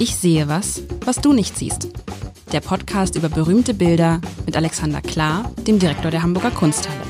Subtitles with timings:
[0.00, 1.88] Ich sehe was, was du nicht siehst.
[2.52, 7.00] Der Podcast über berühmte Bilder mit Alexander Klar, dem Direktor der Hamburger Kunsthalle.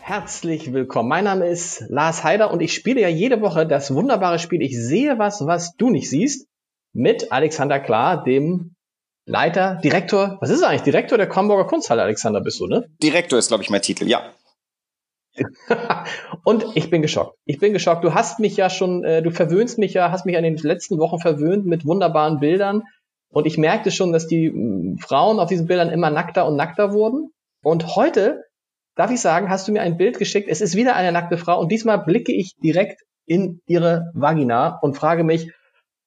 [0.00, 1.08] Herzlich willkommen.
[1.08, 4.78] Mein Name ist Lars Heider und ich spiele ja jede Woche das wunderbare Spiel Ich
[4.78, 6.48] sehe was, was du nicht siehst
[6.92, 8.74] mit Alexander Klar, dem
[9.24, 10.82] Leiter, Direktor, was ist er eigentlich?
[10.82, 12.90] Direktor der Hamburger Kunsthalle, Alexander, bist du, ne?
[13.02, 14.22] Direktor ist, glaube ich, mein Titel, ja.
[16.44, 17.36] und ich bin geschockt.
[17.44, 18.04] Ich bin geschockt.
[18.04, 20.98] Du hast mich ja schon, äh, du verwöhnst mich ja, hast mich in den letzten
[20.98, 22.82] Wochen verwöhnt mit wunderbaren Bildern.
[23.32, 26.92] Und ich merkte schon, dass die mh, Frauen auf diesen Bildern immer nackter und nackter
[26.92, 27.30] wurden.
[27.62, 28.44] Und heute,
[28.94, 30.48] darf ich sagen, hast du mir ein Bild geschickt.
[30.50, 31.58] Es ist wieder eine nackte Frau.
[31.60, 35.50] Und diesmal blicke ich direkt in ihre Vagina und frage mich,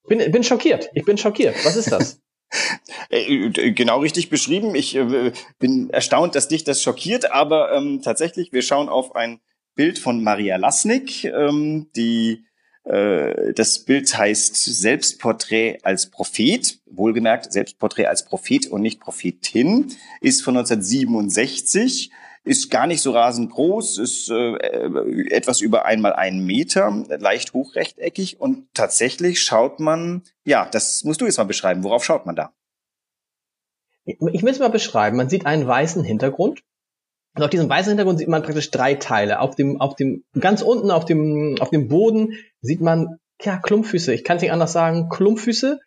[0.07, 0.89] bin, bin schockiert.
[0.93, 1.55] Ich bin schockiert.
[1.65, 2.21] Was ist das?
[3.09, 4.75] Äh, genau richtig beschrieben.
[4.75, 9.39] Ich äh, bin erstaunt, dass dich das schockiert, aber ähm, tatsächlich, wir schauen auf ein
[9.75, 12.45] Bild von Maria Lasnik, ähm, die
[12.85, 20.43] äh, das Bild heißt Selbstporträt als Prophet, wohlgemerkt Selbstporträt als Prophet und nicht Prophetin, ist
[20.43, 22.11] von 1967
[22.45, 24.53] ist gar nicht so rasend groß, ist äh,
[25.29, 31.25] etwas über einmal einen Meter, leicht hochrechteckig und tatsächlich schaut man, ja, das musst du
[31.25, 31.83] jetzt mal beschreiben.
[31.83, 32.53] Worauf schaut man da?
[34.05, 35.17] Ich will es mal beschreiben.
[35.17, 36.61] Man sieht einen weißen Hintergrund.
[37.35, 39.39] Und auf diesem weißen Hintergrund sieht man praktisch drei Teile.
[39.39, 44.13] Auf dem, auf dem, ganz unten auf dem, auf dem Boden sieht man, ja, Klumpfüße.
[44.13, 45.79] Ich kann es nicht anders sagen, Klumpfüße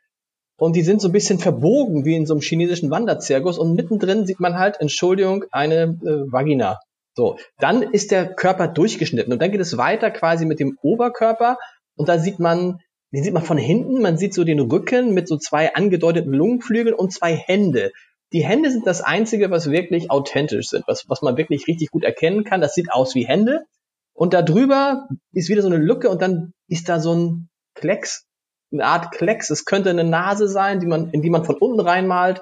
[0.59, 4.27] und die sind so ein bisschen verbogen wie in so einem chinesischen Wanderzirkus und mittendrin
[4.27, 6.81] sieht man halt, Entschuldigung, eine äh, Vagina.
[7.14, 11.59] So, dann ist der Körper durchgeschnitten und dann geht es weiter quasi mit dem Oberkörper
[11.97, 12.81] und da sieht man,
[13.12, 16.95] den sieht man von hinten, man sieht so den Rücken mit so zwei angedeuteten Lungenflügeln
[16.95, 17.92] und zwei Hände.
[18.33, 22.05] Die Hände sind das einzige, was wirklich authentisch sind, was, was man wirklich richtig gut
[22.05, 22.61] erkennen kann.
[22.61, 23.64] Das sieht aus wie Hände.
[24.12, 28.28] Und da drüber ist wieder so eine Lücke und dann ist da so ein Klecks
[28.72, 29.50] eine Art Klecks.
[29.50, 32.40] Es könnte eine Nase sein, die man, in die man von unten reinmalt.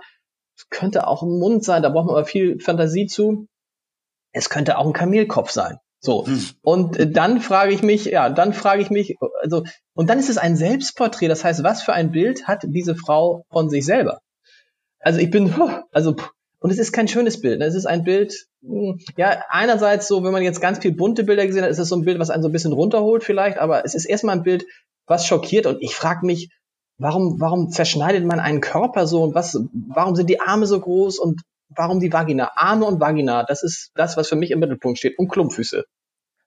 [0.56, 3.46] Es könnte auch ein Mund sein, da braucht man aber viel Fantasie zu.
[4.32, 5.78] Es könnte auch ein Kamelkopf sein.
[6.00, 6.26] So.
[6.26, 6.46] Hm.
[6.62, 10.30] Und äh, dann frage ich mich, ja, dann frage ich mich, also, und dann ist
[10.30, 11.28] es ein Selbstporträt.
[11.28, 14.20] Das heißt, was für ein Bild hat diese Frau von sich selber?
[15.00, 15.54] Also ich bin,
[15.92, 16.16] also,
[16.58, 17.58] und es ist kein schönes Bild.
[17.58, 17.66] Ne?
[17.66, 21.46] Es ist ein Bild, hm, ja, einerseits so, wenn man jetzt ganz viel bunte Bilder
[21.46, 23.84] gesehen hat, ist es so ein Bild, was einen so ein bisschen runterholt vielleicht, aber
[23.84, 24.64] es ist erstmal ein Bild,
[25.06, 26.50] was schockiert und ich frage mich,
[26.98, 31.18] warum, warum zerschneidet man einen Körper so und was, warum sind die Arme so groß
[31.18, 32.52] und warum die Vagina?
[32.56, 35.84] Arme und Vagina, das ist das, was für mich im Mittelpunkt steht und Klumpfüße.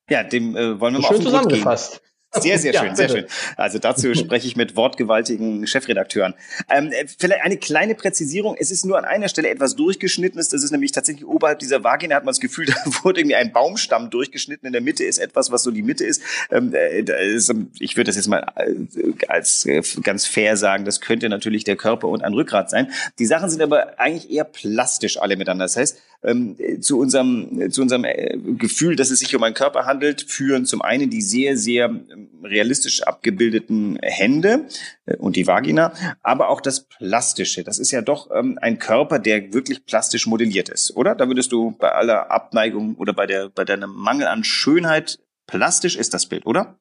[0.09, 2.02] Ja, dem äh, wollen wir mal Schön zusammengefasst.
[2.34, 3.25] Sehr, sehr schön, ja, sehr schön.
[3.57, 6.35] Also dazu spreche ich mit wortgewaltigen Chefredakteuren.
[6.69, 8.56] Ähm, vielleicht eine kleine Präzisierung.
[8.59, 10.50] Es ist nur an einer Stelle etwas durchgeschnittenes.
[10.50, 13.51] Das ist nämlich tatsächlich oberhalb dieser Vagina hat man das Gefühl, da wurde irgendwie ein
[13.51, 14.68] Baumstamm durchgeschnitten.
[14.68, 16.22] In der Mitte ist etwas, was so die Mitte ist.
[16.51, 20.85] Ähm, äh, ist ich würde das jetzt mal äh, als äh, ganz fair sagen.
[20.85, 22.91] Das könnte natürlich der Körper und ein Rückgrat sein.
[23.18, 25.66] Die Sachen sind aber eigentlich eher plastisch alle miteinander.
[25.66, 29.85] Das heißt, ähm, zu unserem, zu unserem äh, Gefühl, dass es sich um einen Körper
[29.85, 34.68] handelt, führen zum einen die sehr, sehr ähm, realistisch abgebildeten Hände
[35.06, 37.63] äh, und die Vagina, aber auch das Plastische.
[37.63, 41.16] Das ist ja doch ähm, ein Körper, der wirklich plastisch modelliert ist, oder?
[41.16, 45.96] Da würdest du bei aller Abneigung oder bei der, bei deinem Mangel an Schönheit plastisch
[45.96, 46.80] ist das Bild, oder?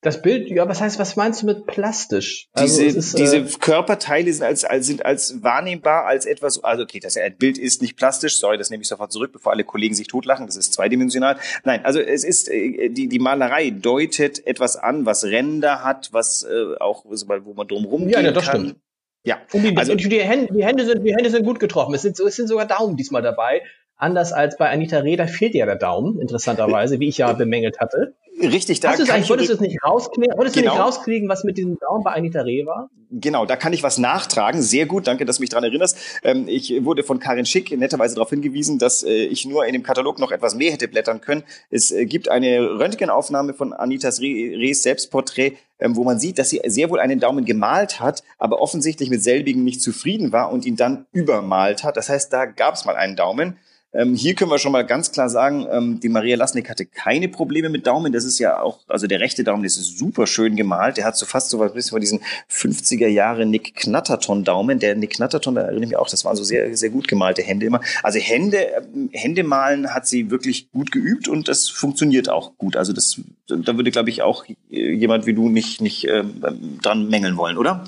[0.00, 2.46] Das Bild, ja, was heißt, was meinst du mit plastisch?
[2.52, 6.84] Also diese, ist, diese äh, Körperteile sind als, als, sind als wahrnehmbar als etwas, also
[6.84, 9.64] okay, das ein Bild ist nicht plastisch, sorry, das nehme ich sofort zurück, bevor alle
[9.64, 11.36] Kollegen sich totlachen, das ist zweidimensional.
[11.64, 16.44] Nein, also es ist, äh, die, die Malerei deutet etwas an, was Ränder hat, was
[16.44, 18.60] äh, auch, wo man drumherum ja, gehen ja, das kann.
[18.60, 18.80] Stimmt.
[19.24, 21.92] Ja, und die, also, und die, Hände, die, Hände sind, die Hände sind gut getroffen.
[21.94, 23.62] Es sind, es sind sogar Daumen diesmal dabei.
[23.96, 28.14] Anders als bei Anita Reda fehlt ja der Daumen, interessanterweise, wie ich ja bemängelt hatte.
[28.40, 30.70] Richtig, da Hast kann ich wolltest du es nicht rauskriegen, wolltest genau.
[30.70, 32.88] du nicht rauskriegen, was mit diesem Daumen bei Anita Reh war?
[33.10, 34.60] Genau, da kann ich was nachtragen.
[34.62, 35.96] Sehr gut, danke, dass du mich daran erinnerst.
[36.22, 39.82] Ähm, ich wurde von Karin Schick netterweise darauf hingewiesen, dass äh, ich nur in dem
[39.82, 41.42] Katalog noch etwas mehr hätte blättern können.
[41.70, 46.60] Es äh, gibt eine Röntgenaufnahme von Anitas Rehs Selbstporträt, ähm, wo man sieht, dass sie
[46.66, 50.76] sehr wohl einen Daumen gemalt hat, aber offensichtlich mit selbigen nicht zufrieden war und ihn
[50.76, 51.96] dann übermalt hat.
[51.96, 53.58] Das heißt, da gab es mal einen Daumen.
[53.98, 57.28] Ähm, hier können wir schon mal ganz klar sagen, ähm, die Maria Lasnik hatte keine
[57.28, 58.12] Probleme mit Daumen.
[58.12, 60.98] Das ist ja auch, also der rechte Daumen, das ist super schön gemalt.
[60.98, 64.78] Der hat so fast so was bisschen von diesen 50er Jahre Nick Knatterton Daumen.
[64.78, 67.42] Der Nick Knatterton, da erinnere ich mich auch, das waren so sehr, sehr gut gemalte
[67.42, 67.80] Hände immer.
[68.04, 72.76] Also Hände, ähm, Hände malen hat sie wirklich gut geübt und das funktioniert auch gut.
[72.76, 76.40] Also das, da würde, glaube ich, auch jemand wie du nicht, nicht ähm,
[76.80, 77.84] dran mängeln wollen, oder?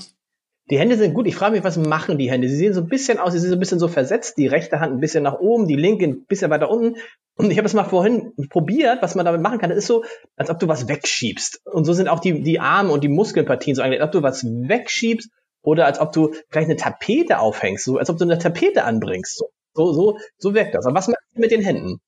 [0.70, 1.26] Die Hände sind gut.
[1.26, 2.48] Ich frage mich, was machen die Hände?
[2.48, 4.38] Sie sehen so ein bisschen aus, sie sind so ein bisschen so versetzt.
[4.38, 6.96] Die rechte Hand ein bisschen nach oben, die linke ein bisschen weiter unten.
[7.36, 9.70] Und ich habe es mal vorhin probiert, was man damit machen kann.
[9.70, 10.04] Das ist so,
[10.36, 11.62] als ob du was wegschiebst.
[11.64, 14.22] Und so sind auch die, die Arme und die Muskelpartien so eigentlich, als ob du
[14.22, 15.30] was wegschiebst
[15.62, 19.38] oder als ob du vielleicht eine Tapete aufhängst, so als ob du eine Tapete anbringst.
[19.38, 20.86] So, so, so, so wirkt das.
[20.86, 22.00] Aber was machst du mit den Händen?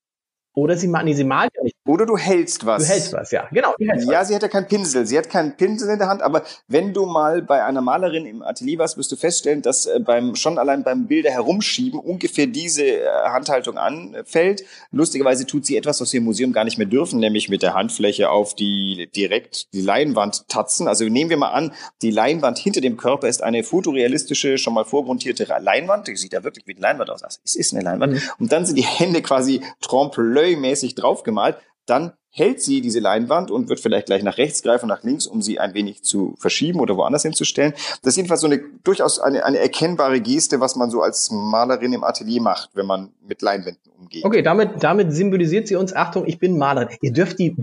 [0.55, 1.75] Oder sie, nee, sie malt ja nicht.
[1.85, 2.83] Oder du hältst was.
[2.83, 3.47] Du hältst was, ja.
[3.51, 3.73] Genau.
[3.79, 4.27] Ja, was.
[4.27, 5.05] sie hat ja keinen Pinsel.
[5.07, 8.43] Sie hat keinen Pinsel in der Hand, aber wenn du mal bei einer Malerin im
[8.43, 12.85] Atelier warst, wirst du feststellen, dass äh, beim, schon allein beim Bilder herumschieben ungefähr diese
[12.85, 14.63] äh, Handhaltung anfällt.
[14.91, 17.73] Lustigerweise tut sie etwas, was wir im Museum gar nicht mehr dürfen, nämlich mit der
[17.73, 20.87] Handfläche auf die, direkt die Leinwand tatzen.
[20.87, 21.73] Also nehmen wir mal an,
[22.03, 26.07] die Leinwand hinter dem Körper ist eine fotorealistische, schon mal vormontierte Leinwand.
[26.07, 27.23] Die sieht ja wirklich wie eine Leinwand aus.
[27.43, 28.13] Es ist eine Leinwand.
[28.13, 28.21] Mhm.
[28.39, 30.21] Und dann sind die Hände quasi trompe
[30.55, 35.03] mäßig draufgemalt, dann hält sie diese Leinwand und wird vielleicht gleich nach rechts greifen, nach
[35.03, 37.73] links, um sie ein wenig zu verschieben oder woanders hinzustellen.
[38.01, 41.93] Das ist jedenfalls so eine durchaus eine, eine erkennbare Geste, was man so als Malerin
[41.93, 44.25] im Atelier macht, wenn man mit Leinwänden umgeht.
[44.25, 46.97] Okay, damit, damit symbolisiert sie uns, Achtung, ich bin Malerin.
[47.01, 47.53] Ihr dürft die,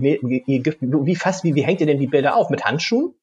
[0.47, 2.49] ihr dürft, wie fast, wie, wie hängt ihr denn die Bilder auf?
[2.49, 3.13] Mit Handschuhen?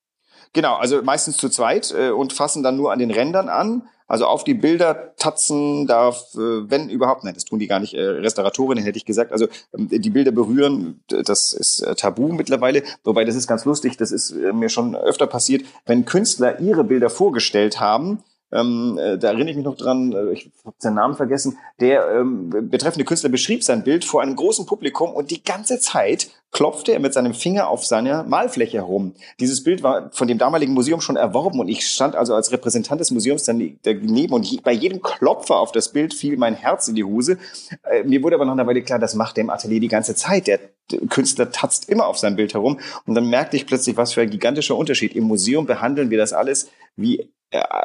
[0.53, 3.89] Genau, also meistens zu zweit äh, und fassen dann nur an den Rändern an.
[4.09, 7.93] Also auf die Bilder tatzen darf, äh, wenn überhaupt, nein, das tun die gar nicht,
[7.93, 9.33] äh, Restauratorinnen hätte ich gesagt.
[9.33, 12.83] Also ähm, die Bilder berühren, das ist äh, tabu mittlerweile.
[13.05, 16.85] Wobei das ist ganz lustig, das ist äh, mir schon öfter passiert, wenn Künstler ihre
[16.85, 20.95] Bilder vorgestellt haben, ähm, äh, da erinnere ich mich noch dran, äh, ich habe seinen
[20.95, 25.43] Namen vergessen, der ähm, betreffende Künstler beschrieb sein Bild vor einem großen Publikum und die
[25.43, 29.15] ganze Zeit klopfte er mit seinem Finger auf seiner Malfläche herum.
[29.39, 33.01] Dieses Bild war von dem damaligen Museum schon erworben und ich stand also als Repräsentant
[33.01, 37.05] des Museums daneben und bei jedem Klopfer auf das Bild fiel mein Herz in die
[37.05, 37.37] Hose.
[37.83, 40.15] Äh, mir wurde aber nach einer Weile klar, das macht er im Atelier die ganze
[40.15, 40.47] Zeit.
[40.47, 40.59] Der
[41.11, 44.31] Künstler tatzt immer auf sein Bild herum und dann merkte ich plötzlich, was für ein
[44.31, 45.15] gigantischer Unterschied.
[45.15, 47.31] Im Museum behandeln wir das alles wie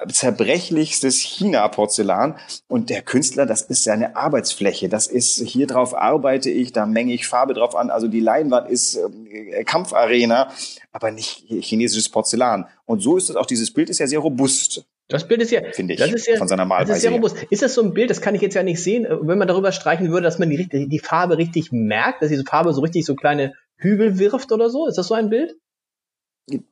[0.10, 2.38] zerbrechlichstes China-Porzellan.
[2.68, 4.90] Und der Künstler, das ist seine Arbeitsfläche.
[4.90, 7.90] Das ist, hier drauf arbeite ich, da menge ich Farbe drauf an.
[7.90, 10.52] Also die Leinwand ist äh, Kampfarena,
[10.92, 12.68] aber nicht chinesisches Porzellan.
[12.86, 14.86] Und so ist es auch, dieses Bild ist ja sehr robust.
[15.10, 16.90] Das Bild ist ja, finde ich, das ist ja, von seiner Malweise.
[16.90, 17.36] Das ist, ja robust.
[17.50, 19.48] ist das so ein Bild, das kann ich jetzt ja nicht sehen, äh, wenn man
[19.48, 23.06] darüber streichen würde, dass man die, die Farbe richtig merkt, dass diese Farbe so richtig
[23.06, 24.88] so kleine Hügel wirft oder so?
[24.88, 25.56] Ist das so ein Bild?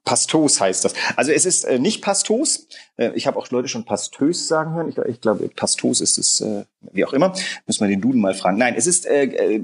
[0.04, 0.94] Pastos heißt das.
[1.16, 2.68] Also es ist äh, nicht Pastos.
[2.98, 4.90] Äh, ich habe auch Leute schon Pastös sagen hören.
[4.90, 7.34] Ich, ich glaube, Pastos ist es, äh, wie auch immer.
[7.68, 8.58] Müssen wir den Duden mal fragen.
[8.58, 9.62] Nein, es ist äh, äh,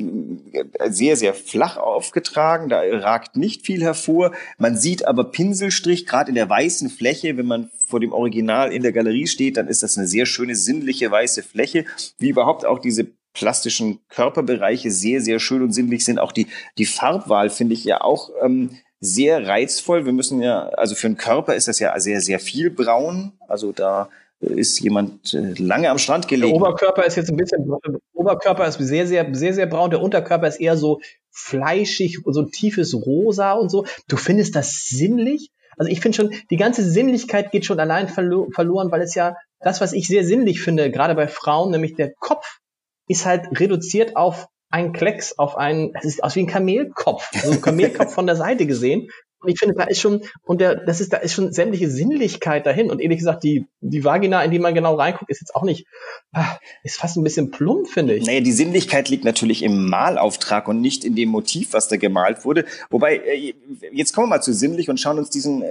[0.89, 2.69] sehr, sehr flach aufgetragen.
[2.69, 4.31] Da ragt nicht viel hervor.
[4.57, 7.35] Man sieht aber Pinselstrich, gerade in der weißen Fläche.
[7.35, 10.55] Wenn man vor dem Original in der Galerie steht, dann ist das eine sehr schöne,
[10.55, 11.83] sinnliche weiße Fläche.
[12.17, 16.17] Wie überhaupt auch diese plastischen Körperbereiche sehr, sehr schön und sinnlich sind.
[16.17, 20.05] Auch die, die Farbwahl finde ich ja auch ähm, sehr reizvoll.
[20.05, 23.33] Wir müssen ja, also für den Körper ist das ja sehr, sehr viel braun.
[23.47, 24.09] Also da
[24.39, 26.53] ist jemand äh, lange am Strand gelegen.
[26.53, 29.89] Der Oberkörper ist jetzt ein bisschen, der Oberkörper ist sehr, sehr, sehr, sehr braun.
[29.89, 30.99] Der Unterkörper ist eher so
[31.31, 33.85] fleischig, so tiefes Rosa und so.
[34.07, 35.51] Du findest das sinnlich?
[35.77, 39.35] Also ich finde schon, die ganze Sinnlichkeit geht schon allein verlo verloren, weil es ja
[39.59, 42.59] das, was ich sehr sinnlich finde, gerade bei Frauen, nämlich der Kopf,
[43.07, 47.51] ist halt reduziert auf ein Klecks auf einen, das sieht aus wie ein Kamelkopf, so
[47.51, 49.09] ein Kamelkopf von der Seite gesehen.
[49.39, 52.65] Und ich finde, da ist schon, und der, das ist, da ist schon sämtliche Sinnlichkeit
[52.65, 52.89] dahin.
[52.89, 55.85] Und ehrlich gesagt, die, die Vagina, in die man genau reinguckt, ist jetzt auch nicht,
[56.33, 58.25] ah, ist fast ein bisschen plump, finde ich.
[58.25, 62.45] Naja, die Sinnlichkeit liegt natürlich im Malauftrag und nicht in dem Motiv, was da gemalt
[62.45, 62.65] wurde.
[62.89, 63.53] Wobei, äh,
[63.91, 65.67] jetzt kommen wir mal zu sinnlich und schauen uns diesen äh,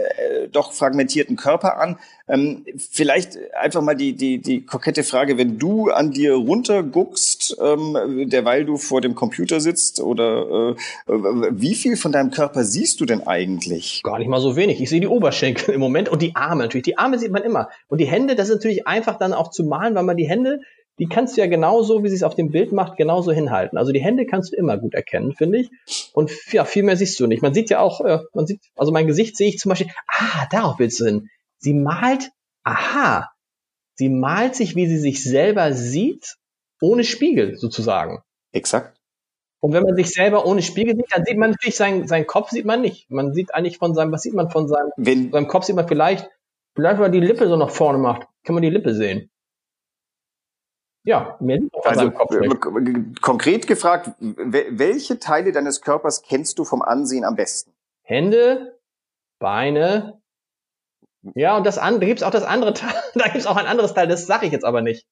[0.57, 1.99] doch fragmentierten Körper an.
[2.29, 8.29] Ähm, vielleicht einfach mal die, die, die kokette Frage, wenn du an dir runterguckst, ähm,
[8.29, 10.75] derweil du vor dem Computer sitzt, oder
[11.07, 11.13] äh,
[11.53, 14.03] wie viel von deinem Körper siehst du denn eigentlich?
[14.03, 14.81] Gar nicht mal so wenig.
[14.81, 16.85] Ich sehe die Oberschenkel im Moment und die Arme natürlich.
[16.85, 17.69] Die Arme sieht man immer.
[17.89, 20.61] Und die Hände, das ist natürlich einfach dann auch zu malen, weil man die Hände,
[20.99, 23.77] die kannst du ja genauso, wie sie es auf dem Bild macht, genauso hinhalten.
[23.77, 25.71] Also die Hände kannst du immer gut erkennen, finde ich.
[26.13, 27.43] Und ja, viel mehr siehst du nicht.
[27.43, 30.47] Man sieht ja auch, äh, man sieht, also mein Gesicht sehe ich zum Beispiel, ah,
[30.51, 31.29] darauf willst du hin.
[31.59, 32.31] Sie malt,
[32.65, 33.31] aha,
[33.95, 36.37] sie malt sich, wie sie sich selber sieht,
[36.81, 38.23] ohne Spiegel sozusagen.
[38.53, 38.97] Exakt.
[39.61, 42.51] Und wenn man sich selber ohne Spiegel sieht, dann sieht man natürlich seinen, seinen Kopf
[42.51, 43.11] sieht man nicht.
[43.11, 45.89] Man sieht eigentlich von seinem, was sieht man von seinem, wenn, seinem Kopf sieht man
[45.89, 46.29] vielleicht,
[46.75, 49.31] vielleicht wenn man die Lippe so nach vorne macht, kann man die Lippe sehen.
[51.07, 53.23] Ja, mehr also, Kopf nicht.
[53.23, 57.73] konkret gefragt, welche Teile deines Körpers kennst du vom Ansehen am besten?
[58.03, 58.77] Hände,
[59.39, 60.21] Beine,
[61.35, 63.95] ja, und das andere, da gibt's auch das andere Teil, da gibt's auch ein anderes
[63.95, 65.07] Teil, das sage ich jetzt aber nicht.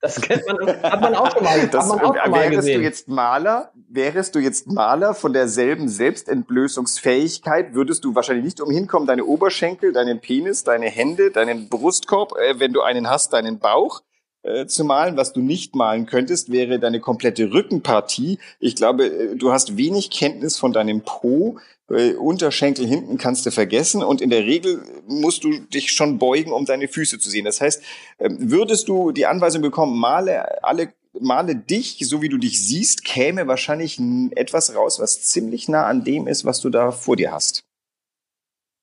[0.00, 2.56] Das kennt man, hat man auch schon mal, das, hat man auch schon mal wärest
[2.56, 2.80] gesehen.
[2.80, 8.88] du jetzt Maler, wärest du jetzt Maler von derselben Selbstentblößungsfähigkeit, würdest du wahrscheinlich nicht umhin
[8.88, 13.60] kommen, deine Oberschenkel, deinen Penis, deine Hände, deinen Brustkorb, äh, wenn du einen hast, deinen
[13.60, 14.02] Bauch,
[14.42, 15.16] äh, zu malen.
[15.16, 18.38] Was du nicht malen könntest, wäre deine komplette Rückenpartie.
[18.60, 21.58] Ich glaube, äh, du hast wenig Kenntnis von deinem Po.
[21.90, 26.52] Äh, Unterschenkel hinten kannst du vergessen und in der Regel musst du dich schon beugen,
[26.52, 27.44] um deine Füße zu sehen.
[27.44, 27.82] Das heißt,
[28.18, 33.04] ähm, würdest du die Anweisung bekommen, male alle male dich, so wie du dich siehst,
[33.04, 34.00] käme wahrscheinlich
[34.34, 37.64] etwas raus, was ziemlich nah an dem ist, was du da vor dir hast.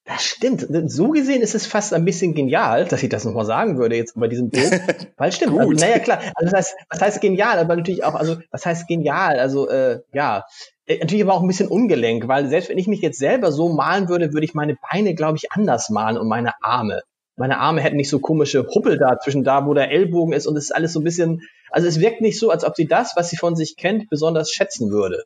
[0.10, 0.66] Das stimmt.
[0.88, 4.20] So gesehen ist es fast ein bisschen genial, dass ich das nochmal sagen würde jetzt
[4.20, 4.82] bei diesem Bild.
[5.18, 5.56] Weil stimmt.
[5.60, 6.20] also, naja, klar.
[6.34, 7.60] Also das heißt, was heißt genial?
[7.60, 9.40] Aber natürlich auch, also was heißt genial?
[9.40, 10.46] Also äh, ja,
[10.88, 13.70] äh, natürlich aber auch ein bisschen ungelenk, weil selbst wenn ich mich jetzt selber so
[13.70, 17.02] malen würde, würde ich meine Beine, glaube ich, anders malen und meine Arme.
[17.36, 20.58] Meine Arme hätten nicht so komische Huppel da zwischen da, wo der Ellbogen ist und
[20.58, 23.14] es ist alles so ein bisschen, also es wirkt nicht so, als ob sie das,
[23.16, 25.24] was sie von sich kennt, besonders schätzen würde.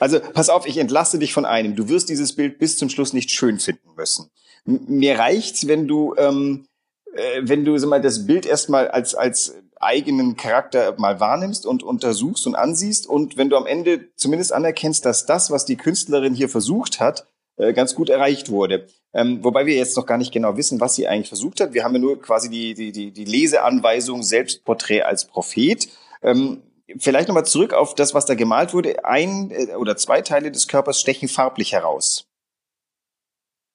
[0.00, 1.76] Also pass auf, ich entlasse dich von einem.
[1.76, 4.30] Du wirst dieses Bild bis zum Schluss nicht schön finden müssen.
[4.66, 6.66] M mir reicht's, wenn du, ähm,
[7.14, 11.82] äh, wenn du sag mal, das Bild erstmal als, als eigenen Charakter mal wahrnimmst und
[11.82, 16.34] untersuchst und ansiehst und wenn du am Ende zumindest anerkennst, dass das, was die Künstlerin
[16.34, 17.26] hier versucht hat,
[17.56, 18.86] äh, ganz gut erreicht wurde.
[19.12, 21.72] Ähm, wobei wir jetzt noch gar nicht genau wissen, was sie eigentlich versucht hat.
[21.72, 25.88] Wir haben ja nur quasi die, die, die, die Leseanweisung Selbstporträt als Prophet.
[26.22, 26.62] Ähm,
[26.98, 29.04] vielleicht nochmal zurück auf das, was da gemalt wurde.
[29.04, 32.28] Ein äh, oder zwei Teile des Körpers stechen farblich heraus.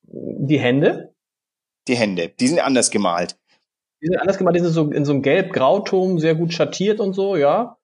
[0.04, 1.14] Die Hände?
[1.88, 3.38] Die Hände, die sind anders gemalt.
[4.02, 7.14] Die sind anders gemalt, die sind so in so einem gelb-grauton, sehr gut schattiert und
[7.14, 7.79] so, ja.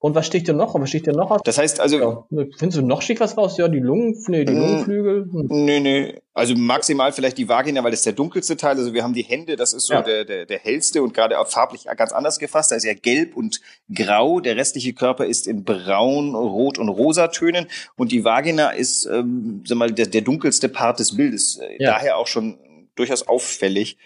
[0.00, 0.74] Und was sticht denn noch?
[0.74, 1.40] Und was sticht denn noch aus?
[1.44, 1.98] Das heißt also.
[1.98, 2.44] Ja.
[2.56, 3.56] Findest du noch sticht was raus?
[3.58, 5.24] Ja, die Lungen, nee, die Lungenflügel.
[5.24, 5.46] Hm.
[5.48, 6.20] Nee, nee.
[6.34, 8.76] Also maximal vielleicht die Vagina, weil das ist der dunkelste Teil.
[8.76, 10.02] Also wir haben die Hände, das ist so ja.
[10.02, 12.70] der, der, der hellste und gerade auch farblich ganz anders gefasst.
[12.70, 13.60] Da ist ja gelb und
[13.92, 14.38] grau.
[14.38, 17.66] Der restliche Körper ist in braun, rot und rosa Tönen.
[17.96, 21.58] Und die Vagina ist, ähm, sag mal, der, der dunkelste Part des Bildes.
[21.78, 21.94] Ja.
[21.94, 22.58] Daher auch schon
[22.94, 23.96] durchaus auffällig.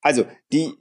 [0.00, 0.74] Also die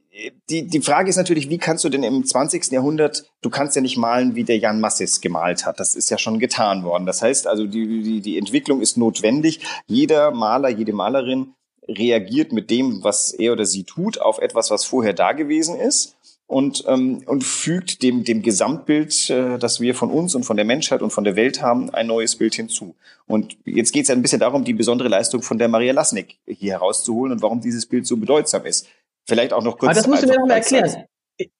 [0.49, 2.71] die, die Frage ist natürlich, wie kannst du denn im 20.
[2.71, 5.79] Jahrhundert, du kannst ja nicht malen, wie der Jan Massis gemalt hat.
[5.79, 7.05] Das ist ja schon getan worden.
[7.05, 9.61] Das heißt also, die, die, die Entwicklung ist notwendig.
[9.87, 11.53] Jeder Maler, jede Malerin
[11.87, 16.17] reagiert mit dem, was er oder sie tut, auf etwas, was vorher da gewesen ist
[16.51, 20.65] und, ähm, und fügt dem, dem Gesamtbild, äh, das wir von uns und von der
[20.65, 22.95] Menschheit und von der Welt haben, ein neues Bild hinzu.
[23.25, 26.39] Und jetzt geht es ja ein bisschen darum, die besondere Leistung von der Maria Lasnik
[26.45, 28.85] hier herauszuholen und warum dieses Bild so bedeutsam ist.
[29.27, 29.89] Vielleicht auch noch kurz.
[29.89, 31.05] Aber das musst du mir noch mal erklären.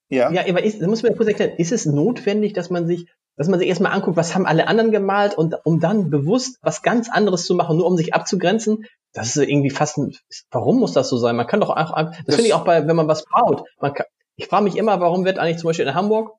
[0.09, 0.31] Ja.
[0.31, 1.53] Ja, aber ist, das musst du mir kurz erklären.
[1.57, 4.91] Ist es notwendig, dass man sich, dass man sich erstmal anguckt, was haben alle anderen
[4.91, 8.85] gemalt und um dann bewusst was ganz anderes zu machen, nur um sich abzugrenzen?
[9.13, 10.15] Das ist irgendwie fast ein,
[10.51, 11.35] warum muss das so sein?
[11.35, 13.63] Man kann doch auch, das, das finde ich auch bei, wenn man was baut.
[13.79, 16.33] Man kann, ich frage mich immer, warum wird eigentlich zum Beispiel in Hamburg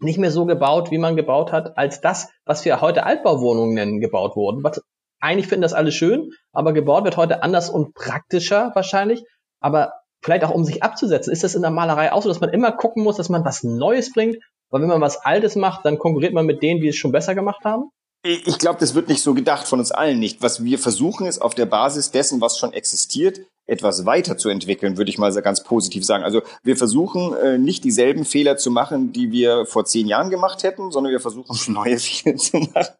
[0.00, 4.00] nicht mehr so gebaut, wie man gebaut hat, als das, was wir heute Altbauwohnungen nennen,
[4.00, 4.62] gebaut wurden.
[4.62, 4.80] Was,
[5.20, 9.24] eigentlich finden das alle schön, aber gebaut wird heute anders und praktischer wahrscheinlich.
[9.60, 12.50] Aber vielleicht auch um sich abzusetzen, ist das in der Malerei auch so, dass man
[12.50, 14.38] immer gucken muss, dass man was Neues bringt,
[14.70, 17.34] weil wenn man was Altes macht, dann konkurriert man mit denen, die es schon besser
[17.34, 17.90] gemacht haben?
[18.24, 20.42] Ich glaube, das wird nicht so gedacht von uns allen nicht.
[20.42, 25.18] Was wir versuchen ist auf der Basis dessen, was schon existiert, etwas weiterzuentwickeln, würde ich
[25.18, 26.24] mal ganz positiv sagen.
[26.24, 30.62] Also wir versuchen äh, nicht dieselben Fehler zu machen, die wir vor zehn Jahren gemacht
[30.62, 32.94] hätten, sondern wir versuchen neue Fehler zu machen.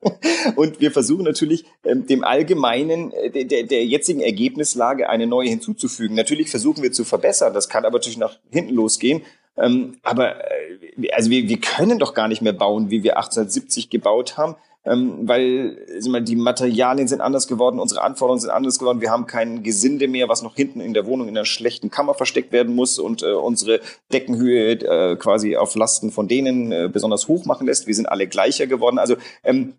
[0.56, 6.14] Und wir versuchen natürlich ähm, dem allgemeinen, äh, der, der jetzigen Ergebnislage eine neue hinzuzufügen.
[6.14, 7.54] Natürlich versuchen wir zu verbessern.
[7.54, 9.22] Das kann aber natürlich nach hinten losgehen.
[9.56, 13.88] Ähm, aber äh, also wir, wir können doch gar nicht mehr bauen, wie wir 1870
[13.88, 14.54] gebaut haben
[14.88, 19.00] ähm, weil mal, die Materialien sind anders geworden, unsere Anforderungen sind anders geworden.
[19.00, 22.14] Wir haben kein Gesinde mehr, was noch hinten in der Wohnung in einer schlechten Kammer
[22.14, 23.80] versteckt werden muss und äh, unsere
[24.12, 27.86] Deckenhöhe äh, quasi auf Lasten von denen äh, besonders hoch machen lässt.
[27.86, 28.98] Wir sind alle gleicher geworden.
[28.98, 29.74] Also ähm,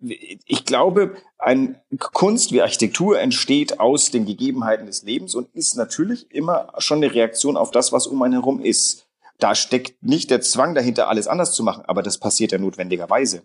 [0.00, 6.30] ich glaube, ein Kunst wie Architektur entsteht aus den Gegebenheiten des Lebens und ist natürlich
[6.30, 9.06] immer schon eine Reaktion auf das, was um einen herum ist.
[9.38, 13.42] Da steckt nicht der Zwang dahinter, alles anders zu machen, aber das passiert ja notwendigerweise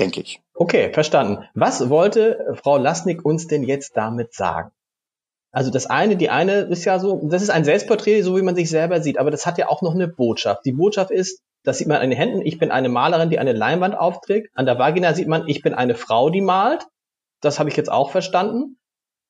[0.00, 0.40] denke ich.
[0.54, 1.44] Okay, verstanden.
[1.54, 4.70] Was wollte Frau Lasnik uns denn jetzt damit sagen?
[5.52, 8.56] Also das eine, die eine ist ja so, das ist ein Selbstporträt, so wie man
[8.56, 10.64] sich selber sieht, aber das hat ja auch noch eine Botschaft.
[10.64, 13.52] Die Botschaft ist, das sieht man an den Händen, ich bin eine Malerin, die eine
[13.52, 14.50] Leinwand aufträgt.
[14.54, 16.86] An der Vagina sieht man, ich bin eine Frau, die malt.
[17.40, 18.78] Das habe ich jetzt auch verstanden.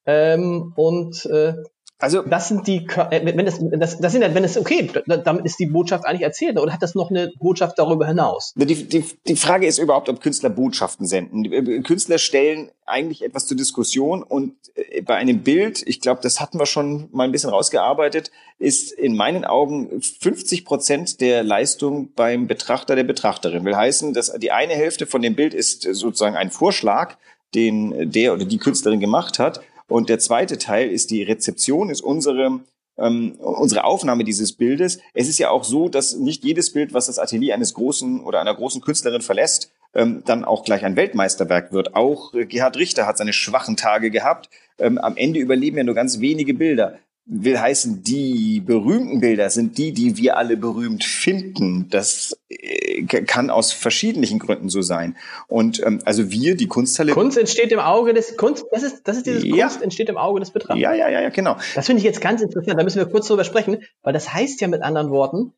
[0.06, 1.54] Ähm, und äh,
[1.98, 5.58] also das sind die, äh, wenn das, das, das sind wenn es okay, damit ist
[5.60, 8.52] die Botschaft eigentlich erzählt, oder hat das noch eine Botschaft darüber hinaus?
[8.56, 11.44] Die, die, die Frage ist überhaupt, ob Künstler Botschaften senden.
[11.52, 16.40] Äh, Künstler stellen eigentlich etwas zur Diskussion und äh, bei einem Bild, ich glaube, das
[16.40, 22.12] hatten wir schon mal ein bisschen rausgearbeitet, ist in meinen Augen 50 Prozent der Leistung
[22.14, 23.64] beim Betrachter der Betrachterin.
[23.64, 27.16] Will heißen, dass die eine Hälfte von dem Bild ist sozusagen ein Vorschlag,
[27.54, 32.00] den der oder die Künstlerin gemacht hat und der zweite Teil ist die Rezeption, ist
[32.03, 32.61] unsere
[32.97, 34.99] ähm, unsere Aufnahme dieses Bildes.
[35.14, 38.41] Es ist ja auch so, dass nicht jedes Bild, was das Atelier eines großen oder
[38.41, 41.95] einer großen Künstlerin verlässt, ähm, dann auch gleich ein Weltmeisterwerk wird.
[41.95, 44.49] Auch äh, Gerhard Richter hat seine schwachen Tage gehabt.
[44.79, 49.78] Ähm, am Ende überleben ja nur ganz wenige Bilder will heißen, die berühmten Bilder sind
[49.78, 51.88] die, die wir alle berühmt finden.
[51.88, 55.16] Das äh, kann aus verschiedenen Gründen so sein.
[55.49, 57.12] Und ähm, also wir, die Kunsthalle.
[57.12, 58.66] Kunst entsteht im Auge des Kunst.
[58.71, 59.66] Das ist das ist dieses ja.
[59.66, 60.78] Kunst entsteht im Auge des Betrachters.
[60.78, 61.57] Ja, ja, ja, ja, genau.
[61.75, 62.78] Das finde ich jetzt ganz interessant.
[62.78, 65.54] Da müssen wir kurz drüber sprechen, weil das heißt ja mit anderen Worten,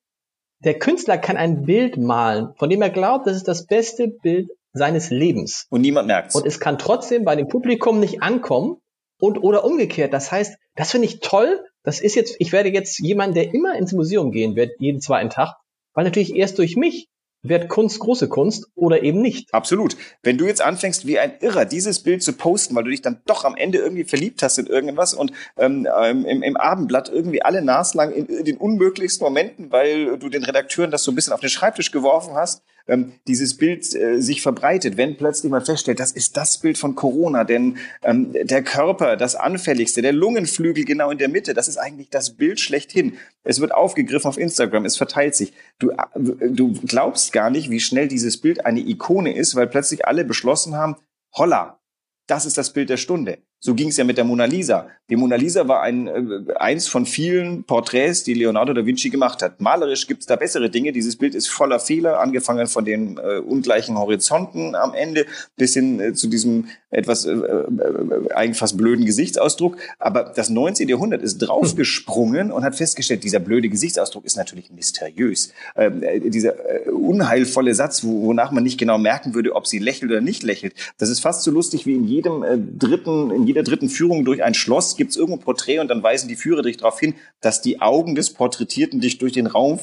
[0.60, 4.50] der Künstler kann ein Bild malen, von dem er glaubt, das ist das beste Bild
[4.72, 5.66] seines Lebens.
[5.70, 6.34] Und niemand merkt's.
[6.34, 8.76] Und es kann trotzdem bei dem Publikum nicht ankommen,
[9.18, 10.12] und oder umgekehrt.
[10.12, 11.64] Das heißt, das finde ich toll.
[11.82, 15.30] Das ist jetzt, ich werde jetzt jemand, der immer ins Museum gehen wird, jeden zweiten
[15.30, 15.54] Tag,
[15.94, 17.08] weil natürlich erst durch mich
[17.48, 19.52] wird Kunst große Kunst oder eben nicht.
[19.52, 19.96] Absolut.
[20.22, 23.22] Wenn du jetzt anfängst, wie ein Irrer dieses Bild zu posten, weil du dich dann
[23.26, 27.42] doch am Ende irgendwie verliebt hast in irgendwas und ähm, ähm im, im Abendblatt irgendwie
[27.42, 31.32] alle naslang in, in den unmöglichsten Momenten, weil du den Redakteuren das so ein bisschen
[31.32, 36.00] auf den Schreibtisch geworfen hast, ähm, dieses Bild äh, sich verbreitet, wenn plötzlich man feststellt,
[36.00, 41.10] das ist das Bild von Corona, denn ähm, der Körper, das Anfälligste, der Lungenflügel genau
[41.10, 43.14] in der Mitte, das ist eigentlich das Bild schlechthin.
[43.42, 45.52] Es wird aufgegriffen auf Instagram, es verteilt sich.
[45.78, 50.06] Du, äh, du glaubst gar nicht, wie schnell dieses Bild eine Ikone ist, weil plötzlich
[50.06, 50.96] alle beschlossen haben,
[51.34, 51.80] holla,
[52.26, 53.38] das ist das Bild der Stunde.
[53.58, 54.88] So ging es ja mit der Mona Lisa.
[55.08, 59.40] Die Mona Lisa war ein, äh, eins von vielen Porträts, die Leonardo da Vinci gemacht
[59.42, 59.60] hat.
[59.60, 60.92] Malerisch gibt es da bessere Dinge.
[60.92, 66.00] Dieses Bild ist voller Fehler, angefangen von den äh, ungleichen Horizonten am Ende bis hin
[66.00, 69.76] äh, zu diesem etwas äh, äh, eigentlich fast blöden Gesichtsausdruck.
[69.98, 70.88] Aber das 19.
[70.88, 75.52] Jahrhundert ist draufgesprungen und hat festgestellt, dieser blöde Gesichtsausdruck ist natürlich mysteriös.
[75.76, 79.78] Ähm, äh, dieser äh, unheilvolle Satz, wo, wonach man nicht genau merken würde, ob sie
[79.78, 80.74] lächelt oder nicht lächelt.
[80.98, 84.42] Das ist fast so lustig wie in jedem äh, dritten, in jeder dritten Führung durch
[84.42, 87.14] ein Schloss gibt es irgendwo ein Porträt und dann weisen die Führer dich darauf hin,
[87.40, 89.78] dass die Augen des Porträtierten dich durch den Raum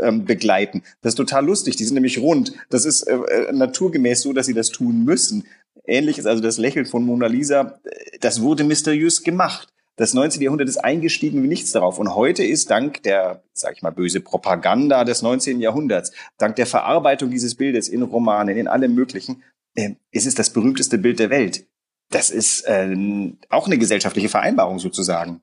[0.00, 0.82] ähm, begleiten.
[1.00, 1.76] Das ist total lustig.
[1.76, 2.52] Die sind nämlich rund.
[2.68, 5.44] Das ist äh, äh, naturgemäß so, dass sie das tun müssen.
[5.88, 7.80] Ähnlich ist also das Lächeln von Mona Lisa.
[8.20, 9.68] Das wurde mysteriös gemacht.
[9.96, 10.40] Das 19.
[10.40, 11.98] Jahrhundert ist eingestiegen wie nichts darauf.
[11.98, 15.60] Und heute ist dank der, sag ich mal, böse Propaganda des 19.
[15.60, 19.42] Jahrhunderts, dank der Verarbeitung dieses Bildes in Romanen, in allem Möglichen,
[19.74, 21.66] äh, ist es das berühmteste Bild der Welt
[22.10, 25.42] das ist äh, auch eine gesellschaftliche Vereinbarung sozusagen.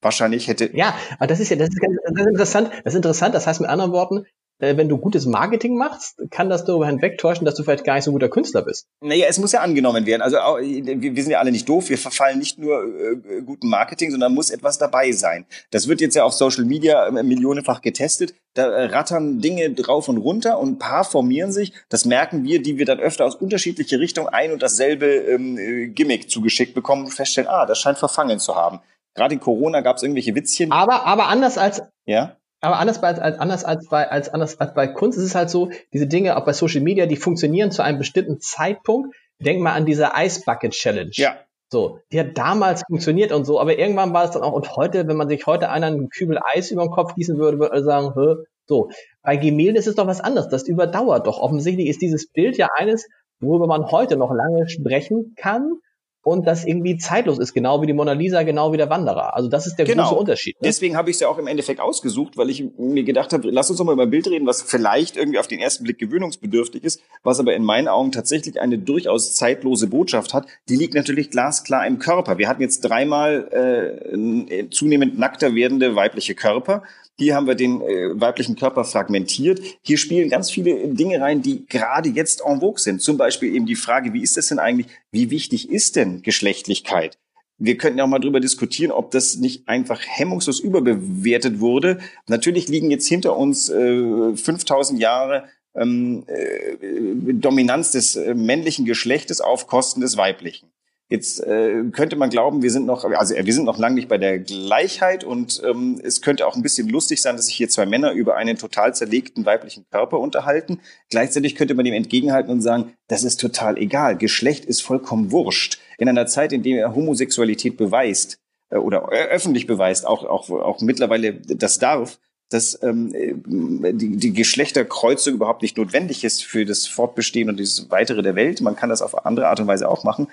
[0.00, 0.76] Wahrscheinlich hätte.
[0.76, 2.70] Ja, aber das ist ja, das ist, ganz, das ist interessant.
[2.84, 3.34] Das ist interessant.
[3.34, 4.24] Das heißt mit anderen Worten, äh,
[4.58, 8.10] wenn du gutes Marketing machst, kann das darüber hinwegtäuschen, dass du vielleicht gar nicht so
[8.10, 8.86] ein guter Künstler bist.
[9.00, 10.22] Naja, es muss ja angenommen werden.
[10.22, 14.32] Also wir sind ja alle nicht doof, wir verfallen nicht nur äh, guten Marketing, sondern
[14.34, 15.46] muss etwas dabei sein.
[15.70, 18.34] Das wird jetzt ja auf Social Media äh, millionenfach getestet.
[18.54, 21.72] Da äh, rattern Dinge drauf und runter und ein paar formieren sich.
[21.88, 25.88] Das merken wir, die wir dann öfter aus unterschiedliche Richtungen ein und dasselbe ähm, äh,
[25.88, 28.80] Gimmick zugeschickt bekommen und feststellen, ah, das scheint verfangen zu haben.
[29.14, 30.72] Gerade in Corona gab es irgendwelche Witzchen.
[30.72, 32.36] Aber, aber anders als, ja?
[32.64, 35.50] Aber anders bei, als, anders als bei, als anders als bei Kunst ist es halt
[35.50, 39.14] so, diese Dinge auch bei Social Media, die funktionieren zu einem bestimmten Zeitpunkt.
[39.38, 41.10] Denk mal an diese Ice Bucket Challenge.
[41.12, 41.36] Ja.
[41.70, 45.08] So, die hat damals funktioniert und so, aber irgendwann war es dann auch, und heute,
[45.08, 47.84] wenn man sich heute einer einen Kübel Eis über den Kopf gießen würde, würde man
[47.84, 48.90] sagen, Hö, so.
[49.22, 50.48] Bei Gemälde ist es doch was anderes.
[50.48, 51.38] Das überdauert doch.
[51.38, 53.06] Offensichtlich ist dieses Bild ja eines,
[53.40, 55.80] worüber man heute noch lange sprechen kann
[56.24, 59.36] und das irgendwie zeitlos ist, genau wie die Mona Lisa, genau wie der Wanderer.
[59.36, 60.04] Also das ist der genau.
[60.04, 60.56] große Unterschied.
[60.60, 60.68] Ne?
[60.68, 63.68] Deswegen habe ich es ja auch im Endeffekt ausgesucht, weil ich mir gedacht habe, lass
[63.68, 66.82] uns doch mal über ein Bild reden, was vielleicht irgendwie auf den ersten Blick gewöhnungsbedürftig
[66.82, 70.46] ist, was aber in meinen Augen tatsächlich eine durchaus zeitlose Botschaft hat.
[70.68, 72.38] Die liegt natürlich glasklar im Körper.
[72.38, 76.82] Wir hatten jetzt dreimal äh, zunehmend nackter werdende weibliche Körper.
[77.16, 79.60] Hier haben wir den äh, weiblichen Körper fragmentiert.
[79.82, 83.02] Hier spielen ganz viele Dinge rein, die gerade jetzt en vogue sind.
[83.02, 84.88] Zum Beispiel eben die Frage, wie ist das denn eigentlich?
[85.12, 87.18] Wie wichtig ist denn Geschlechtlichkeit?
[87.56, 92.00] Wir könnten ja auch mal drüber diskutieren, ob das nicht einfach hemmungslos überbewertet wurde.
[92.26, 95.44] Natürlich liegen jetzt hinter uns äh, 5000 Jahre
[95.76, 100.73] ähm, äh, Dominanz des äh, männlichen Geschlechtes auf Kosten des weiblichen.
[101.10, 104.16] Jetzt äh, könnte man glauben, wir sind noch, also wir sind noch lange nicht bei
[104.16, 107.84] der Gleichheit und ähm, es könnte auch ein bisschen lustig sein, dass sich hier zwei
[107.84, 110.80] Männer über einen total zerlegten weiblichen Körper unterhalten.
[111.10, 114.16] Gleichzeitig könnte man dem entgegenhalten und sagen, das ist total egal.
[114.16, 115.78] Geschlecht ist vollkommen wurscht.
[115.98, 118.38] In einer Zeit, in der er Homosexualität beweist
[118.70, 122.18] äh, oder öffentlich beweist, auch, auch, auch mittlerweile das darf,
[122.54, 123.12] dass ähm,
[123.44, 128.60] die, die Geschlechterkreuzung überhaupt nicht notwendig ist für das Fortbestehen und das Weitere der Welt.
[128.60, 130.28] Man kann das auf andere Art und Weise auch machen.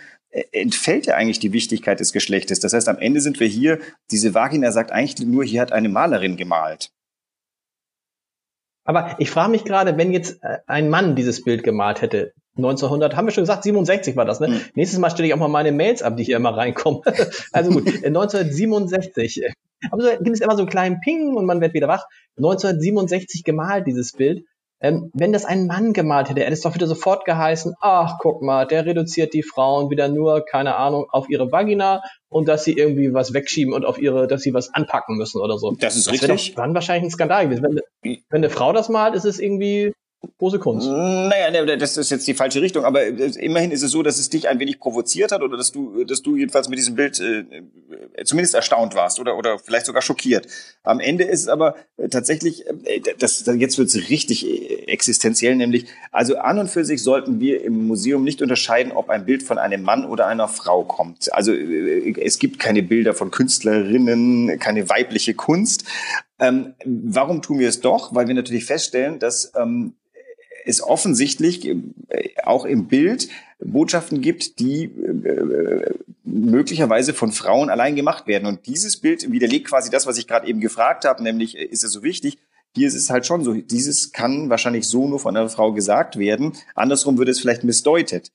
[0.51, 2.59] Entfällt ja eigentlich die Wichtigkeit des Geschlechtes.
[2.59, 3.79] Das heißt, am Ende sind wir hier,
[4.11, 6.91] diese Vagina sagt eigentlich nur, hier hat eine Malerin gemalt.
[8.83, 13.15] Aber ich frage mich gerade, wenn jetzt äh, ein Mann dieses Bild gemalt hätte, 1900,
[13.15, 14.49] haben wir schon gesagt, 67 war das, ne?
[14.49, 14.61] Mhm.
[14.75, 17.01] Nächstes Mal stelle ich auch mal meine Mails ab, die hier immer reinkommen.
[17.51, 19.43] also gut, 1967.
[19.89, 22.05] Aber so gibt es immer so einen kleinen Ping und man wird wieder wach.
[22.37, 24.43] 1967 gemalt, dieses Bild.
[24.83, 28.41] Ähm, wenn das ein Mann gemalt hätte, hätte es doch wieder sofort geheißen, ach, guck
[28.41, 32.73] mal, der reduziert die Frauen wieder nur, keine Ahnung, auf ihre Vagina und dass sie
[32.73, 35.75] irgendwie was wegschieben und auf ihre, dass sie was anpacken müssen oder so.
[35.79, 36.55] Das ist das richtig.
[36.55, 37.63] Doch dann wahrscheinlich ein Skandal gewesen.
[37.63, 39.93] Wenn, wenn eine Frau das malt, ist es irgendwie
[40.37, 40.87] große Kunst.
[40.87, 44.19] Naja, ne, das ist jetzt die falsche Richtung, aber äh, immerhin ist es so, dass
[44.19, 47.19] es dich ein wenig provoziert hat oder dass du, dass du jedenfalls mit diesem Bild
[47.19, 50.47] äh, äh, zumindest erstaunt warst oder, oder vielleicht sogar schockiert.
[50.83, 55.55] Am Ende ist es aber äh, tatsächlich, äh, das, jetzt wird es richtig äh, existenziell,
[55.55, 59.43] nämlich, also an und für sich sollten wir im Museum nicht unterscheiden, ob ein Bild
[59.43, 61.33] von einem Mann oder einer Frau kommt.
[61.33, 65.85] Also äh, es gibt keine Bilder von Künstlerinnen, keine weibliche Kunst.
[66.39, 68.13] Ähm, warum tun wir es doch?
[68.13, 69.93] Weil wir natürlich feststellen, dass ähm,
[70.65, 71.77] es offensichtlich äh,
[72.43, 75.93] auch im Bild Botschaften gibt, die äh,
[76.23, 78.47] möglicherweise von Frauen allein gemacht werden.
[78.47, 81.83] Und dieses Bild widerlegt quasi das, was ich gerade eben gefragt habe, nämlich äh, ist
[81.83, 82.37] es so wichtig?
[82.73, 86.17] Hier ist es halt schon so, dieses kann wahrscheinlich so nur von einer Frau gesagt
[86.17, 86.53] werden.
[86.73, 88.31] Andersrum würde es vielleicht missdeutet.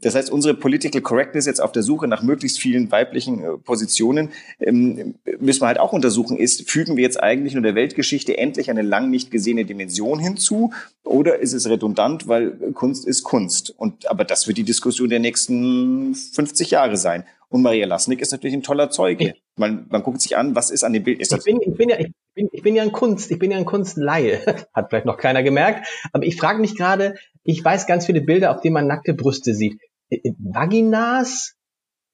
[0.00, 4.30] Das heißt, unsere Political Correctness jetzt auf der Suche nach möglichst vielen weiblichen äh, Positionen
[4.60, 8.70] ähm, müssen wir halt auch untersuchen, ist, fügen wir jetzt eigentlich nur der Weltgeschichte endlich
[8.70, 13.74] eine lang nicht gesehene Dimension hinzu oder ist es redundant, weil Kunst ist Kunst?
[13.76, 17.24] Und, aber das wird die Diskussion der nächsten 50 Jahre sein.
[17.48, 19.34] Und Maria Lasnik ist natürlich ein toller Zeuge.
[19.56, 21.20] Man, man guckt sich an, was ist an dem Bild.
[21.20, 23.50] Ist ich, bin, ich, bin ja, ich, bin, ich bin ja ein Kunst, ich bin
[23.50, 24.40] ja ein Kunstlaie.
[24.74, 25.88] Hat vielleicht noch keiner gemerkt.
[26.12, 27.14] Aber ich frage mich gerade,
[27.46, 29.80] ich weiß ganz viele Bilder, auf denen man nackte Brüste sieht.
[30.10, 31.54] Äh, äh, Vaginas,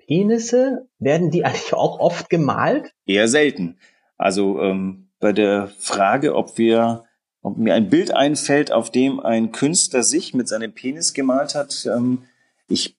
[0.06, 2.92] Penisse, werden die eigentlich auch oft gemalt?
[3.06, 3.78] Eher selten.
[4.18, 7.04] Also ähm, bei der Frage, ob wir,
[7.40, 11.86] ob mir ein Bild einfällt, auf dem ein Künstler sich mit seinem Penis gemalt hat,
[11.86, 12.24] ähm,
[12.68, 12.96] ich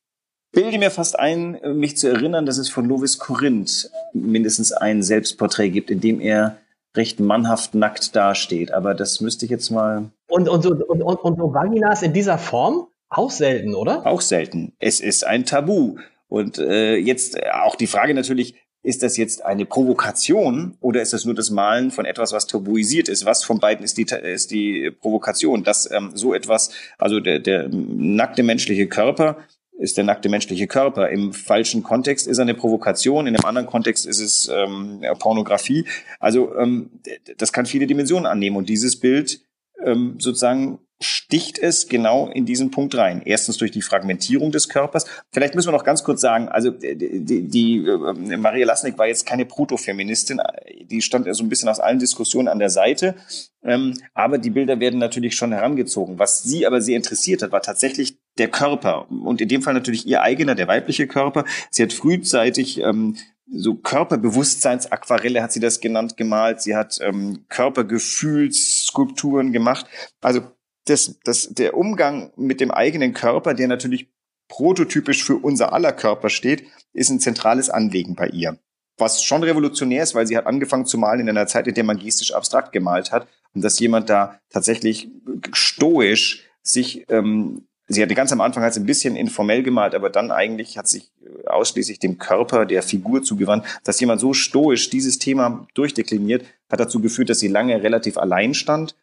[0.52, 5.69] bilde mir fast ein, mich zu erinnern, dass es von Lovis Corinth mindestens ein Selbstporträt
[5.69, 6.58] gibt, in dem er
[6.95, 8.71] recht mannhaft nackt dasteht.
[8.71, 10.12] Aber das müsste ich jetzt mal.
[10.27, 12.88] Und, und, so, und, und, und so Vaginas in dieser Form?
[13.10, 14.06] Auch selten, oder?
[14.08, 14.73] Auch selten.
[14.79, 15.97] Es ist ein Tabu.
[16.27, 21.23] Und äh, jetzt auch die Frage natürlich, ist das jetzt eine Provokation oder ist das
[21.23, 23.25] nur das Malen von etwas, was tabuisiert ist?
[23.25, 25.63] Was von beiden ist die, ist die Provokation?
[25.63, 29.38] Dass ähm, so etwas, also der, der nackte menschliche Körper
[29.80, 31.10] ist der nackte menschliche Körper.
[31.10, 35.86] Im falschen Kontext ist er eine Provokation, in einem anderen Kontext ist es ähm, Pornografie.
[36.20, 36.92] Also ähm,
[37.38, 39.42] das kann viele Dimensionen annehmen und dieses Bild
[39.84, 43.22] ähm, sozusagen sticht es genau in diesen Punkt rein.
[43.26, 45.06] Erstens durch die Fragmentierung des Körpers.
[45.32, 49.08] Vielleicht müssen wir noch ganz kurz sagen, also die, die, die äh, Maria Lasnik war
[49.08, 50.42] jetzt keine Protofeministin,
[50.86, 53.16] die stand ja so ein bisschen aus allen Diskussionen an der Seite.
[53.63, 56.20] Ähm, aber die Bilder werden natürlich schon herangezogen.
[56.20, 59.10] Was sie aber sehr interessiert hat, war tatsächlich der Körper.
[59.10, 61.46] Und in dem Fall natürlich ihr eigener, der weibliche Körper.
[61.70, 63.16] Sie hat frühzeitig ähm,
[63.56, 66.62] so Körperbewusstseinsaquarelle hat sie das genannt, gemalt.
[66.62, 69.86] Sie hat ähm, Körpergefühlsskulpturen gemacht.
[70.22, 70.42] Also
[70.86, 74.10] das, das, der Umgang mit dem eigenen Körper, der natürlich
[74.48, 78.58] prototypisch für unser aller Körper steht, ist ein zentrales Anliegen bei ihr.
[78.98, 81.84] Was schon revolutionär ist, weil sie hat angefangen zu malen in einer Zeit, in der
[81.84, 85.10] man gestisch abstrakt gemalt hat und dass jemand da tatsächlich
[85.54, 90.32] stoisch sich ähm, Sie hatte ganz am Anfang hat ein bisschen informell gemalt, aber dann
[90.32, 93.65] eigentlich hat sich äh, ausschließlich dem Körper der Figur zugewandt.
[93.84, 98.54] Dass jemand so stoisch dieses Thema durchdekliniert, hat dazu geführt, dass sie lange relativ allein
[98.54, 98.96] stand.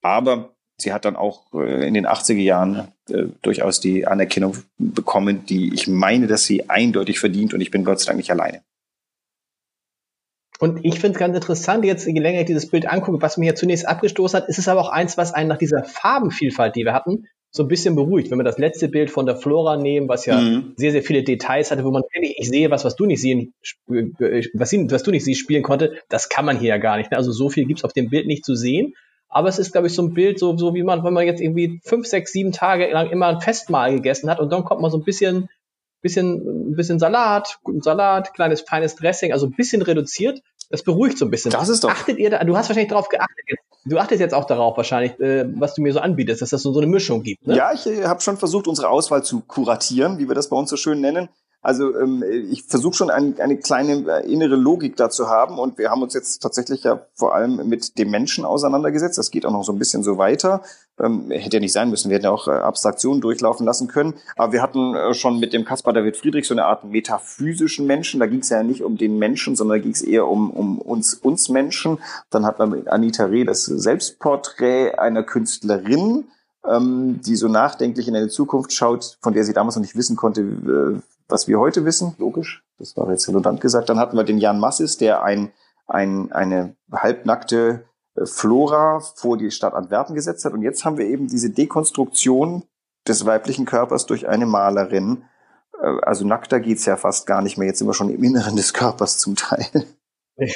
[0.00, 5.44] Aber sie hat dann auch äh, in den 80er Jahren äh, durchaus die Anerkennung bekommen,
[5.46, 8.62] die ich meine, dass sie eindeutig verdient und ich bin Gott sei Dank nicht alleine.
[10.60, 13.46] Und ich finde es ganz interessant, jetzt je länger ich dieses Bild angucke, was mir
[13.46, 16.84] hier zunächst abgestoßen hat, ist es aber auch eins, was einen nach dieser Farbenvielfalt, die
[16.84, 18.30] wir hatten, so ein bisschen beruhigt.
[18.30, 20.74] Wenn wir das letzte Bild von der Flora nehmen, was ja mhm.
[20.76, 23.54] sehr, sehr viele Details hatte, wo man, ich sehe was, was du nicht sehen,
[23.86, 27.12] was, was du nicht siehst, spielen konnte, das kann man hier ja gar nicht.
[27.12, 28.94] Also so viel gibt's auf dem Bild nicht zu sehen.
[29.30, 31.40] Aber es ist, glaube ich, so ein Bild, so, so wie man, wenn man jetzt
[31.40, 34.90] irgendwie fünf, sechs, sieben Tage lang immer ein Festmahl gegessen hat und dann kommt man
[34.90, 35.48] so ein bisschen,
[36.02, 40.40] bisschen, ein bisschen Salat, guten Salat, kleines, feines Dressing, also ein bisschen reduziert.
[40.68, 41.50] Das beruhigt so ein bisschen.
[41.50, 41.90] Das ist doch.
[41.90, 43.58] Achtet ihr da, du hast wahrscheinlich darauf geachtet.
[43.86, 46.72] Du achtest jetzt auch darauf wahrscheinlich, äh, was du mir so anbietest, dass das so,
[46.72, 47.46] so eine Mischung gibt.
[47.46, 47.56] Ne?
[47.56, 50.70] Ja, ich äh, habe schon versucht, unsere Auswahl zu kuratieren, wie wir das bei uns
[50.70, 51.28] so schön nennen.
[51.62, 55.90] Also ähm, ich versuche schon ein, eine kleine äh, innere Logik dazu haben und wir
[55.90, 59.18] haben uns jetzt tatsächlich ja vor allem mit dem Menschen auseinandergesetzt.
[59.18, 60.62] Das geht auch noch so ein bisschen so weiter.
[60.98, 62.08] Ähm, hätte ja nicht sein müssen.
[62.08, 64.14] Wir hätten ja auch äh, Abstraktionen durchlaufen lassen können.
[64.36, 68.20] Aber wir hatten äh, schon mit dem Caspar David Friedrich so eine Art metaphysischen Menschen.
[68.20, 70.78] Da ging es ja nicht um den Menschen, sondern da ging es eher um, um
[70.78, 71.98] uns, uns Menschen.
[72.30, 76.24] Dann hat man mit Anita Reh das Selbstporträt einer Künstlerin
[76.68, 80.14] ähm, die so nachdenklich in eine Zukunft schaut, von der sie damals noch nicht wissen
[80.14, 83.88] konnte, was wir heute wissen, logisch, das war jetzt redundant gesagt.
[83.88, 85.52] Dann hatten wir den Jan Massis, der ein
[85.90, 87.84] ein, eine halbnackte
[88.16, 90.52] äh, Flora vor die Stadt Antwerpen gesetzt hat.
[90.52, 92.64] Und jetzt haben wir eben diese Dekonstruktion
[93.06, 95.24] des weiblichen Körpers durch eine Malerin.
[95.82, 97.68] Äh, also nackter geht's ja fast gar nicht mehr.
[97.68, 99.66] Jetzt sind wir schon im Inneren des Körpers zum Teil.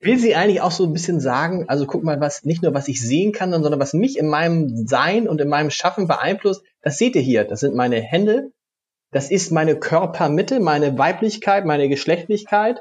[0.00, 2.88] Will sie eigentlich auch so ein bisschen sagen, also guck mal, was nicht nur was
[2.88, 6.98] ich sehen kann, sondern was mich in meinem Sein und in meinem Schaffen beeinflusst, das
[6.98, 7.44] seht ihr hier.
[7.44, 8.52] Das sind meine Hände,
[9.14, 12.80] das ist meine Körpermitte, meine Weiblichkeit, meine Geschlechtlichkeit.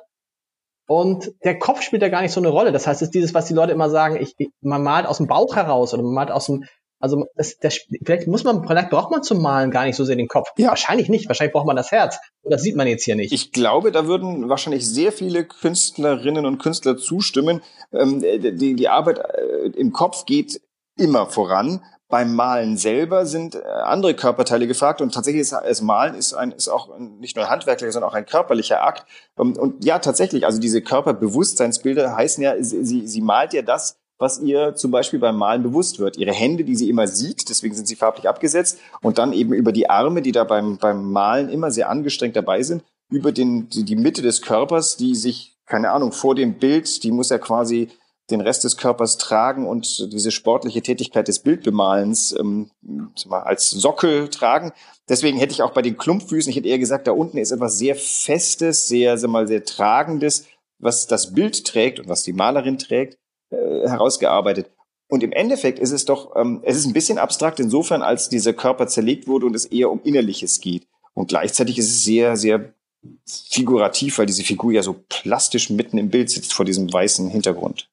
[0.88, 2.72] Und der Kopf spielt da gar nicht so eine Rolle.
[2.72, 5.18] Das heißt, es ist dieses, was die Leute immer sagen, ich, ich, man malt aus
[5.18, 6.66] dem Bauch heraus oder man malt aus dem,
[7.00, 10.16] also das, das, vielleicht muss man, vielleicht braucht man zum Malen gar nicht so sehr
[10.16, 10.50] den Kopf.
[10.58, 10.70] Ja.
[10.70, 11.28] Wahrscheinlich nicht.
[11.28, 12.18] Wahrscheinlich braucht man das Herz.
[12.42, 13.32] Und das sieht man jetzt hier nicht.
[13.32, 17.62] Ich glaube, da würden wahrscheinlich sehr viele Künstlerinnen und Künstler zustimmen.
[17.92, 20.60] Ähm, die, die Arbeit äh, im Kopf geht
[20.98, 21.84] immer voran.
[22.14, 26.52] Beim Malen selber sind äh, andere Körperteile gefragt und tatsächlich ist das Malen ist ein
[26.52, 29.08] ist auch nicht nur ein handwerklicher, sondern auch ein körperlicher Akt.
[29.36, 34.40] Und, und ja, tatsächlich, also diese Körperbewusstseinsbilder heißen ja, sie, sie malt ja das, was
[34.40, 36.16] ihr zum Beispiel beim Malen bewusst wird.
[36.18, 39.72] Ihre Hände, die sie immer sieht, deswegen sind sie farblich abgesetzt, und dann eben über
[39.72, 43.86] die Arme, die da beim, beim Malen immer sehr angestrengt dabei sind, über den, die,
[43.86, 47.90] die Mitte des Körpers, die sich, keine Ahnung, vor dem Bild, die muss ja quasi
[48.34, 52.70] den Rest des Körpers tragen und diese sportliche Tätigkeit des Bildbemalens ähm,
[53.30, 54.74] als Sockel tragen.
[55.10, 57.78] Deswegen hätte ich auch bei den Klumpfüßen, ich hätte eher gesagt, da unten ist etwas
[57.78, 60.48] sehr Festes, sehr, sag mal, sehr Tragendes,
[60.80, 63.18] was das Bild trägt und was die Malerin trägt,
[63.50, 64.70] äh, herausgearbeitet.
[65.10, 68.54] Und im Endeffekt ist es doch, ähm, es ist ein bisschen abstrakt insofern, als dieser
[68.54, 70.88] Körper zerlegt wurde und es eher um Innerliches geht.
[71.14, 72.74] Und gleichzeitig ist es sehr, sehr
[73.26, 77.90] figurativ, weil diese Figur ja so plastisch mitten im Bild sitzt vor diesem weißen Hintergrund.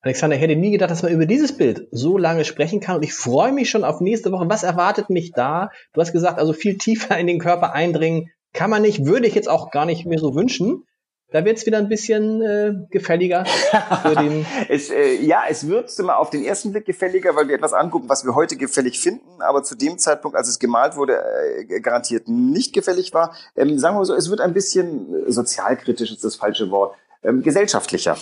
[0.00, 3.02] Alexander, ich hätte nie gedacht, dass man über dieses Bild so lange sprechen kann und
[3.02, 4.48] ich freue mich schon auf nächste Woche.
[4.48, 5.70] Was erwartet mich da?
[5.92, 9.34] Du hast gesagt, also viel tiefer in den Körper eindringen kann man nicht, würde ich
[9.34, 10.84] jetzt auch gar nicht mehr so wünschen.
[11.30, 13.44] Da wird es wieder ein bisschen äh, gefälliger.
[13.44, 17.56] Für den es, äh, ja, es wird immer auf den ersten Blick gefälliger, weil wir
[17.56, 21.22] etwas angucken, was wir heute gefällig finden, aber zu dem Zeitpunkt, als es gemalt wurde,
[21.68, 23.34] äh, garantiert nicht gefällig war.
[23.56, 27.42] Ähm, sagen wir so, es wird ein bisschen äh, sozialkritisch, ist das falsche Wort, ähm,
[27.42, 28.16] gesellschaftlicher.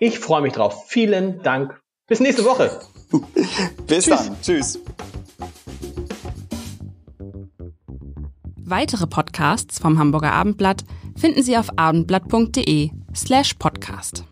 [0.00, 0.86] Ich freue mich drauf.
[0.88, 1.78] Vielen Dank.
[2.08, 2.80] Bis nächste Woche.
[3.86, 4.16] Bis Tschüss.
[4.16, 4.36] dann.
[4.42, 4.78] Tschüss.
[8.56, 10.84] Weitere Podcasts vom Hamburger Abendblatt
[11.16, 14.24] finden Sie auf abendblatt.de slash podcast.